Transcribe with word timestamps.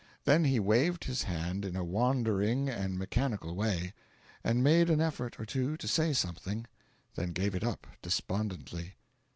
Then 0.25 0.45
he 0.45 0.59
waved 0.59 1.03
his 1.03 1.21
hand 1.29 1.63
in 1.63 1.75
a 1.75 1.83
wandering 1.83 2.67
and 2.69 2.97
mechanical 2.97 3.53
way, 3.53 3.93
and 4.43 4.63
made 4.63 4.89
an 4.89 4.99
effort 4.99 5.39
or 5.39 5.45
two 5.45 5.77
to 5.77 5.87
say 5.87 6.11
something, 6.11 6.65
then 7.13 7.33
gave 7.33 7.53
it 7.53 7.63
up, 7.63 7.85
despondently. 8.01 8.95